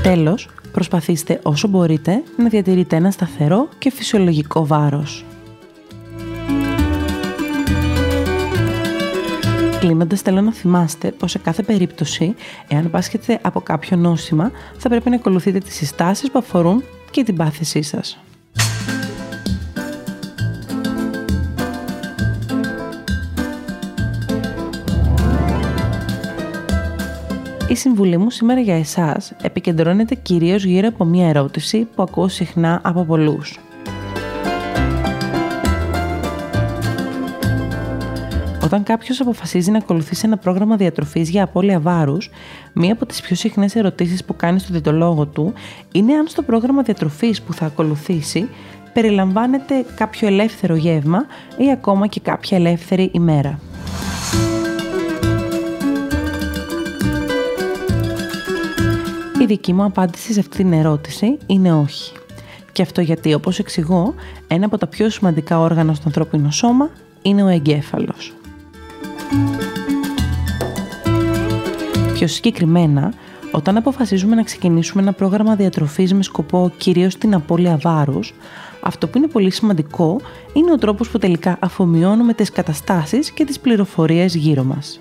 Τέλος, 0.02 0.49
προσπαθήστε 0.73 1.40
όσο 1.42 1.68
μπορείτε 1.68 2.23
να 2.37 2.49
διατηρείτε 2.49 2.97
ένα 2.97 3.11
σταθερό 3.11 3.68
και 3.78 3.90
φυσιολογικό 3.90 4.66
βάρος. 4.66 5.25
Κλείνοντας, 9.87 10.21
θέλω 10.21 10.40
να 10.40 10.52
θυμάστε 10.52 11.11
πως 11.11 11.31
σε 11.31 11.38
κάθε 11.38 11.62
περίπτωση, 11.62 12.35
εάν 12.69 12.90
πάσχετε 12.90 13.38
από 13.43 13.61
κάποιο 13.61 13.97
νόσημα, 13.97 14.50
θα 14.76 14.88
πρέπει 14.88 15.11
να 15.11 15.16
ακολουθείτε 15.16 15.59
τις 15.59 15.75
συστάσεις 15.75 16.31
που 16.31 16.38
αφορούν 16.38 16.83
και 17.11 17.23
την 17.23 17.37
πάθησή 17.37 17.83
σας. 17.83 18.19
Η 27.69 27.75
συμβουλή 27.75 28.16
μου 28.16 28.31
σήμερα 28.31 28.61
για 28.61 28.78
εσάς 28.78 29.33
επικεντρώνεται 29.43 30.14
κυρίως 30.14 30.64
γύρω 30.64 30.88
από 30.88 31.05
μία 31.05 31.28
ερώτηση 31.28 31.88
που 31.95 32.02
ακούω 32.02 32.28
συχνά 32.28 32.81
από 32.85 33.05
πολλούς. 33.05 33.59
Όταν 38.66 38.82
κάποιος 38.82 39.20
αποφασίζει 39.20 39.70
να 39.70 39.78
ακολουθήσει 39.78 40.23
ένα 40.25 40.37
πρόγραμμα 40.37 40.76
διατροφής 40.76 41.30
για 41.30 41.42
απώλεια 41.42 41.80
βάρους, 41.80 42.30
μία 42.73 42.92
από 42.92 43.06
τις 43.06 43.20
πιο 43.20 43.37
συχνές 43.37 43.75
ερωτήσεις 43.75 44.25
που 44.25 44.37
κάνει 44.37 44.58
στο 44.58 44.73
διαιτολόγο 44.73 45.26
του 45.26 45.52
είναι 45.92 46.14
αν 46.14 46.26
στο 46.28 46.42
πρόγραμμα 46.42 46.82
διατροφής 46.82 47.42
που 47.42 47.52
θα 47.52 47.66
ακολουθήσει 47.66 48.49
περιλαμβάνεται 48.92 49.85
κάποιο 49.96 50.28
ελεύθερο 50.28 50.75
γεύμα 50.75 51.26
ή 51.56 51.70
ακόμα 51.70 52.06
και 52.06 52.20
κάποια 52.20 52.56
ελεύθερη 52.56 53.11
ημέρα. 53.12 53.58
Η 59.40 59.44
δική 59.46 59.73
μου 59.73 59.85
απάντηση 59.85 60.32
σε 60.32 60.40
αυτή 60.40 60.56
την 60.56 60.73
ερώτηση 60.73 61.38
είναι 61.46 61.73
όχι. 61.73 62.12
Και 62.73 62.82
αυτό 62.82 63.00
γιατί, 63.00 63.35
όπως 63.35 63.58
εξηγώ, 63.58 64.14
ένα 64.49 64.66
από 64.66 64.78
τα 64.78 64.87
πιο 64.87 65.11
σημαντικά 65.11 65.61
όργανα 65.61 65.94
στο 65.94 66.04
ανθρώπινο 66.06 66.50
σώμα 66.50 66.90
είναι 67.23 67.42
ο 67.42 67.49
εγκέφαλος. 67.49 68.35
Πιο 72.12 72.26
συγκεκριμένα, 72.26 73.12
όταν 73.52 73.76
αποφασίζουμε 73.76 74.35
να 74.35 74.42
ξεκινήσουμε 74.42 75.02
ένα 75.02 75.12
πρόγραμμα 75.12 75.54
διατροφής 75.56 76.14
με 76.14 76.23
σκοπό 76.23 76.73
κυρίως 76.76 77.18
την 77.18 77.35
απώλεια 77.35 77.78
βάρους, 77.83 78.35
αυτό 78.80 79.09
που 79.09 79.18
είναι 79.18 79.26
πολύ 79.26 79.50
σημαντικό 79.50 80.21
είναι 80.52 80.73
ο 80.73 80.76
τρόπος 80.76 81.09
που 81.09 81.18
τελικά 81.18 81.56
αφομοιώνουμε 81.61 82.33
τις 82.33 82.50
καταστάσεις 82.50 83.30
και 83.30 83.45
τις 83.45 83.61
πληροφορίες 83.61 84.34
γύρω 84.34 84.65
μας. 84.65 85.00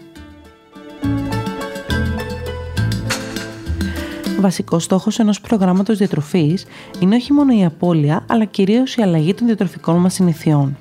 Βασικός 4.39 4.83
στόχος 4.83 5.19
ενός 5.19 5.41
προγράμματος 5.41 5.97
διατροφής 5.97 6.65
είναι 6.99 7.15
όχι 7.15 7.33
μόνο 7.33 7.53
η 7.53 7.65
απώλεια, 7.65 8.25
αλλά 8.29 8.45
κυρίως 8.45 8.95
η 8.95 9.01
αλλαγή 9.01 9.33
των 9.33 9.45
διατροφικών 9.45 9.95
μας 9.95 10.13
συνηθιών. 10.13 10.77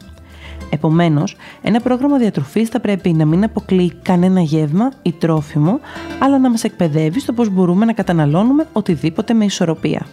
Επομένως, 0.75 1.37
ένα 1.63 1.81
πρόγραμμα 1.81 2.19
διατροφής 2.19 2.69
θα 2.69 2.81
πρέπει 2.81 3.13
να 3.13 3.25
μην 3.25 3.45
αποκλείει 3.45 3.93
κανένα 4.03 4.41
γεύμα 4.41 4.91
ή 5.03 5.13
τρόφιμο, 5.13 5.81
αλλά 6.19 6.39
να 6.39 6.51
μας 6.51 6.65
εκπαιδεύει 6.65 7.21
στο 7.21 7.33
πώς 7.33 7.49
μπορούμε 7.49 7.85
να 7.85 7.93
καταναλώνουμε 7.93 8.67
οτιδήποτε 8.73 9.35
με 9.35 9.45
ισορροπία. 9.45 10.07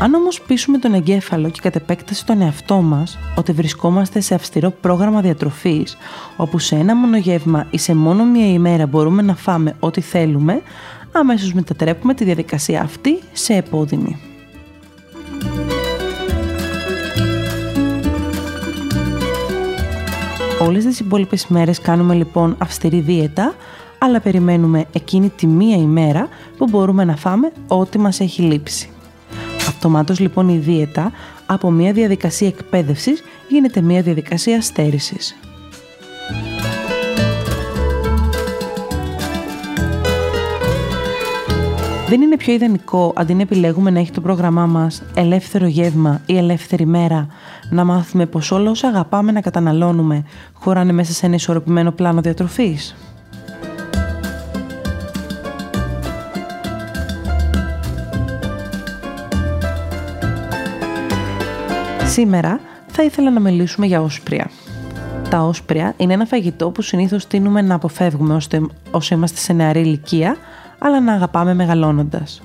Αν 0.00 0.14
όμως 0.14 0.40
πείσουμε 0.40 0.78
τον 0.78 0.94
εγκέφαλο 0.94 1.50
και 1.50 1.60
κατ' 1.62 1.76
επέκταση 1.76 2.26
τον 2.26 2.40
εαυτό 2.40 2.82
μας 2.82 3.18
ότι 3.36 3.52
βρισκόμαστε 3.52 4.20
σε 4.20 4.34
αυστηρό 4.34 4.70
πρόγραμμα 4.70 5.20
διατροφής, 5.20 5.96
όπου 6.36 6.58
σε 6.58 6.76
ένα 6.76 6.96
μόνο 6.96 7.16
γεύμα 7.16 7.66
ή 7.70 7.78
σε 7.78 7.94
μόνο 7.94 8.24
μία 8.24 8.52
ημέρα 8.52 8.86
μπορούμε 8.86 9.22
να 9.22 9.34
φάμε 9.34 9.74
ό,τι 9.80 10.00
θέλουμε, 10.00 10.62
αμέσως 11.12 11.52
μετατρέπουμε 11.52 12.14
τη 12.14 12.24
διαδικασία 12.24 12.82
αυτή 12.82 13.18
σε 13.32 13.54
επώδυνη. 13.54 14.33
Όλες 20.66 20.84
τις 20.84 21.00
υπόλοιπες 21.00 21.46
μέρες 21.46 21.80
κάνουμε 21.80 22.14
λοιπόν 22.14 22.56
αυστηρή 22.58 23.00
δίαιτα, 23.00 23.54
αλλά 23.98 24.20
περιμένουμε 24.20 24.84
εκείνη 24.92 25.28
τη 25.28 25.46
μία 25.46 25.76
ημέρα 25.76 26.28
που 26.56 26.66
μπορούμε 26.70 27.04
να 27.04 27.16
φάμε 27.16 27.52
ό,τι 27.68 27.98
μας 27.98 28.20
έχει 28.20 28.42
λείψει. 28.42 28.88
Αυτομάτως 29.68 30.18
λοιπόν 30.18 30.48
η 30.48 30.58
δίαιτα 30.58 31.12
από 31.46 31.70
μια 31.70 31.92
διαδικασία 31.92 32.48
εκπαίδευσης 32.48 33.22
γίνεται 33.48 33.80
μια 33.80 34.02
διαδικασία 34.02 34.60
στέρησης. 34.60 35.36
Δεν 42.14 42.22
είναι 42.22 42.36
πιο 42.36 42.52
ιδανικό 42.52 43.12
αντί 43.16 43.34
να 43.34 43.42
επιλέγουμε 43.42 43.90
να 43.90 43.98
έχει 43.98 44.10
το 44.10 44.20
πρόγραμμά 44.20 44.66
μας 44.66 45.02
ελεύθερο 45.14 45.66
γεύμα 45.66 46.20
ή 46.26 46.36
ελεύθερη 46.36 46.86
μέρα 46.86 47.26
να 47.70 47.84
μάθουμε 47.84 48.26
πως 48.26 48.50
όλα 48.50 48.70
όσα 48.70 48.88
αγαπάμε 48.88 49.32
να 49.32 49.40
καταναλώνουμε 49.40 50.24
χωράνε 50.52 50.92
μέσα 50.92 51.12
σε 51.12 51.26
ένα 51.26 51.34
ισορροπημένο 51.34 51.92
πλάνο 51.92 52.20
διατροφής; 52.20 52.96
Σήμερα 62.06 62.60
θα 62.86 63.02
ήθελα 63.02 63.30
να 63.30 63.40
μιλήσουμε 63.40 63.86
για 63.86 64.02
όσπρια. 64.02 64.50
Τα 65.30 65.40
όσπρια 65.40 65.94
είναι 65.96 66.12
ένα 66.12 66.24
φαγητό 66.24 66.70
που 66.70 66.82
συνήθως 66.82 67.26
τίνουμε 67.26 67.62
να 67.62 67.74
αποφεύγουμε 67.74 68.38
όσο 68.90 69.14
είμαστε 69.14 69.38
σε 69.38 69.52
νεαρή 69.52 69.80
ηλικία 69.80 70.36
αλλά 70.84 71.00
να 71.00 71.12
αγαπάμε 71.12 71.54
μεγαλώνοντας. 71.54 72.42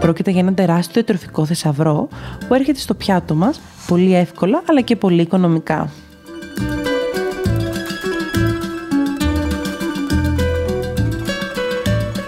Πρόκειται 0.00 0.30
για 0.30 0.40
ένα 0.40 0.54
τεράστιο 0.54 1.04
τροφικό 1.04 1.44
θησαυρό 1.44 2.08
που 2.48 2.54
έρχεται 2.54 2.78
στο 2.78 2.94
πιάτο 2.94 3.34
μας 3.34 3.60
πολύ 3.86 4.14
εύκολα 4.14 4.62
αλλά 4.68 4.80
και 4.80 4.96
πολύ 4.96 5.22
οικονομικά. 5.22 5.90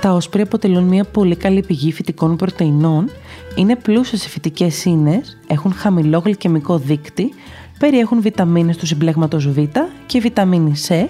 Τα 0.00 0.12
όσπρια 0.12 0.44
αποτελούν 0.44 0.84
μια 0.84 1.04
πολύ 1.04 1.36
καλή 1.36 1.62
πηγή 1.62 1.92
φυτικών 1.92 2.36
πρωτεϊνών, 2.36 3.10
είναι 3.56 3.76
πλούσια 3.76 4.18
σε 4.18 4.28
φυτικές 4.28 4.84
ίνες, 4.84 5.38
έχουν 5.46 5.72
χαμηλό 5.72 6.18
γλυκαιμικό 6.18 6.78
δείκτη 6.78 7.34
περιέχουν 7.78 8.20
βιταμίνες 8.20 8.76
του 8.76 8.86
συμπλέγματος 8.86 9.48
Β 9.48 9.58
και 10.06 10.20
βιταμίνη 10.20 10.72
C, 10.88 11.06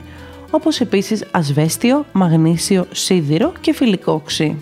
όπως 0.50 0.80
επίσης 0.80 1.24
ασβέστιο, 1.30 2.04
μαγνήσιο, 2.12 2.86
σίδηρο 2.92 3.52
και 3.60 3.74
φιλικό 3.74 4.12
οξύ. 4.12 4.56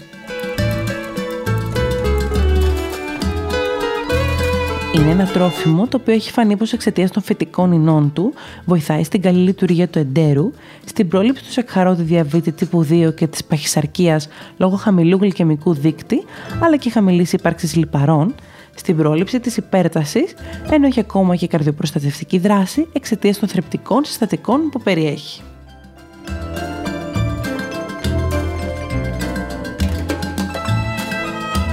Είναι 4.94 5.10
ένα 5.10 5.26
τρόφιμο 5.26 5.86
το 5.86 5.98
οποίο 6.00 6.14
έχει 6.14 6.30
φανεί 6.32 6.56
πως 6.56 6.72
εξαιτίας 6.72 7.10
των 7.10 7.22
φυτικών 7.22 7.72
ινών 7.72 8.12
του 8.12 8.34
βοηθάει 8.64 9.04
στην 9.04 9.22
καλή 9.22 9.38
λειτουργία 9.38 9.88
του 9.88 9.98
εντέρου, 9.98 10.52
στην 10.84 11.08
πρόληψη 11.08 11.44
του 11.44 11.52
σεκχαρώδη 11.52 12.02
διαβήτη 12.02 12.52
τύπου 12.52 12.86
2 12.90 13.14
και 13.14 13.26
της 13.26 13.44
παχυσαρκίας 13.44 14.28
λόγω 14.56 14.76
χαμηλού 14.76 15.18
γλυκαιμικού 15.20 15.74
δείκτη, 15.74 16.24
αλλά 16.60 16.76
και 16.76 16.90
χαμηλής 16.90 17.32
ύπαρξης 17.32 17.76
λιπαρών, 17.76 18.34
στην 18.78 18.96
πρόληψη 18.96 19.40
της 19.40 19.56
υπέρτασης, 19.56 20.34
ενώ 20.70 20.86
έχει 20.86 21.00
ακόμα 21.00 21.36
και 21.36 21.46
καρδιοπροστατευτική 21.46 22.38
δράση 22.38 22.86
εξαιτίας 22.92 23.38
των 23.38 23.48
θρεπτικών 23.48 24.04
συστατικών 24.04 24.68
που 24.70 24.80
περιέχει. 24.80 25.42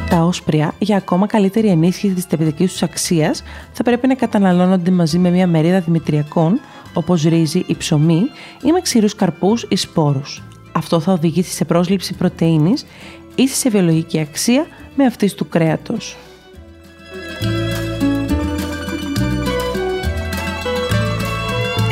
Τα 0.09 0.23
όσπρια, 0.23 0.73
για 0.79 0.97
ακόμα 0.97 1.27
καλύτερη 1.27 1.67
ενίσχυση 1.67 2.13
της 2.13 2.27
τεπιδικής 2.27 2.71
τους 2.71 2.83
αξίας, 2.83 3.43
θα 3.71 3.83
πρέπει 3.83 4.07
να 4.07 4.15
καταναλώνονται 4.15 4.91
μαζί 4.91 5.17
με 5.17 5.29
μια 5.29 5.47
μερίδα 5.47 5.79
δημητριακών, 5.79 6.59
όπως 6.93 7.23
ρύζι 7.23 7.63
ή 7.67 7.75
ψωμί, 7.75 8.21
ή 8.63 8.71
με 8.71 8.81
ξηρούς 8.81 9.15
καρπούς 9.15 9.65
ή 9.69 9.75
σπόρους. 9.75 10.43
αυτό 10.73 10.99
θα 10.99 11.11
οδηγήσει 11.11 11.51
σε 11.51 11.65
πρόσληψη 11.65 12.13
πρωτεΐνης 12.13 12.85
ή 13.35 13.47
σε 13.47 13.69
βιολογική 13.69 14.19
αξία 14.19 14.65
με 14.95 15.05
αυτής 15.05 15.33
του 15.33 15.49
κρέατος. 15.49 16.17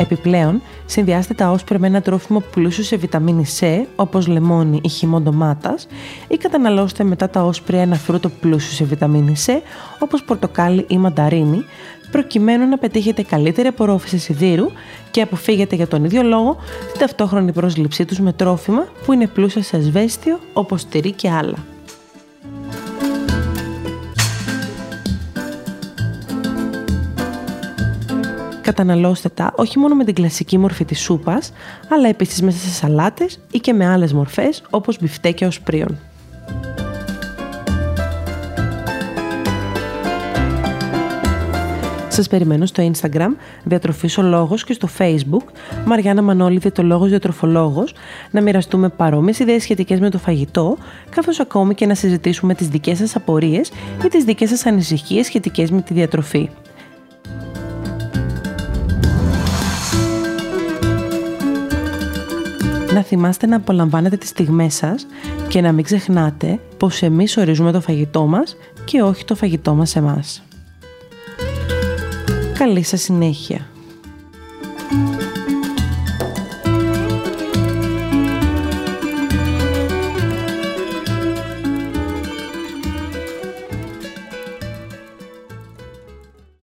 Επιπλέον, 0.02 0.62
συνδυάστε 0.86 1.34
τα 1.34 1.50
όσπρια 1.50 1.78
με 1.78 1.86
ένα 1.86 2.00
τρόφιμο 2.00 2.40
πλούσιο 2.40 2.84
σε 2.84 2.96
βιταμίνη 2.96 3.44
C, 3.60 3.66
όπως 3.96 4.26
λεμόνι 4.26 4.80
ή 4.84 4.88
χυμό 4.88 5.20
ντομάτας, 5.20 5.86
ή 6.28 6.36
καταναλώστε 6.36 7.04
μετά 7.04 7.28
τα 7.28 7.44
όσπρια 7.44 7.80
ένα 7.80 7.96
φρούτο 7.96 8.28
πλούσιο 8.28 8.72
σε 8.72 8.84
βιταμίνη 8.84 9.34
C, 9.46 9.50
όπως 9.98 10.24
πορτοκάλι 10.24 10.84
ή 10.88 10.98
μανταρίνι, 10.98 11.64
προκειμένου 12.10 12.68
να 12.68 12.78
πετύχετε 12.78 13.22
καλύτερη 13.22 13.68
απορρόφηση 13.68 14.18
σιδήρου 14.18 14.66
και 15.10 15.22
αποφύγετε 15.22 15.76
για 15.76 15.86
τον 15.86 16.04
ίδιο 16.04 16.22
λόγο 16.22 16.56
την 16.90 17.00
ταυτόχρονη 17.00 17.52
πρόσληψή 17.52 18.04
τους 18.04 18.20
με 18.20 18.32
τρόφιμα 18.32 18.86
που 19.04 19.12
είναι 19.12 19.26
πλούσια 19.26 19.62
σε 19.62 19.76
ασβέστιο 19.76 20.38
όπως 20.52 20.84
τυρί 20.84 21.12
και 21.12 21.30
άλλα. 21.30 21.71
Καταναλώστε 28.62 29.28
τα 29.28 29.52
όχι 29.56 29.78
μόνο 29.78 29.94
με 29.94 30.04
την 30.04 30.14
κλασική 30.14 30.58
μορφή 30.58 30.84
της 30.84 31.00
σούπας, 31.00 31.52
αλλά 31.88 32.08
επίσης 32.08 32.42
μέσα 32.42 32.58
σε 32.58 32.68
σαλάτες 32.68 33.40
ή 33.50 33.58
και 33.58 33.72
με 33.72 33.86
άλλες 33.86 34.12
μορφές 34.12 34.62
όπως 34.70 34.98
μπιφτέκια 35.00 35.46
οσπρίων. 35.46 35.98
Σας 42.08 42.28
περιμένω 42.28 42.66
στο 42.66 42.90
Instagram, 42.92 43.28
Διατροφής 43.64 44.18
ο 44.18 44.22
Λόγος 44.22 44.64
και 44.64 44.72
στο 44.72 44.88
Facebook, 44.98 45.44
Μαριάννα 45.84 46.22
Μανώλη 46.22 46.58
Διατολόγος 46.58 47.08
Διατροφολόγος, 47.08 47.94
να 48.30 48.40
μοιραστούμε 48.40 48.88
παρόμοιες 48.88 49.38
ιδέες 49.38 49.62
σχετικές 49.62 50.00
με 50.00 50.10
το 50.10 50.18
φαγητό, 50.18 50.76
καθώς 51.10 51.40
ακόμη 51.40 51.74
και 51.74 51.86
να 51.86 51.94
συζητήσουμε 51.94 52.54
τις 52.54 52.68
δικές 52.68 52.98
σας 52.98 53.16
απορίες 53.16 53.70
ή 54.04 54.08
τις 54.08 54.24
δικές 54.24 54.48
σας 54.48 54.66
ανησυχίες 54.66 55.26
σχετικές 55.26 55.70
με 55.70 55.80
τη 55.82 55.94
διατροφή. 55.94 56.50
Να 62.94 63.02
θυμάστε 63.02 63.46
να 63.46 63.56
απολαμβάνετε 63.56 64.16
τις 64.16 64.28
στιγμές 64.28 64.74
σας 64.74 65.06
και 65.48 65.60
να 65.60 65.72
μην 65.72 65.84
ξεχνάτε 65.84 66.58
πως 66.76 67.02
εμείς 67.02 67.36
ορίζουμε 67.36 67.72
το 67.72 67.80
φαγητό 67.80 68.26
μας 68.26 68.56
και 68.84 69.02
όχι 69.02 69.24
το 69.24 69.34
φαγητό 69.34 69.74
μας 69.74 69.96
εμάς. 69.96 70.42
Καλή 72.58 72.82
σας 72.82 73.00
συνέχεια. 73.00 73.66